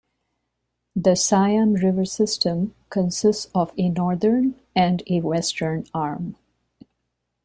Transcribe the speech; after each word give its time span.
The 0.95 1.13
"Siam 1.15 1.73
River 1.75 2.05
System" 2.05 2.73
consists 2.89 3.51
of 3.53 3.71
a 3.77 3.87
northern 3.89 4.55
and 4.75 5.03
a 5.05 5.21
western 5.21 5.85
arm. 5.93 6.37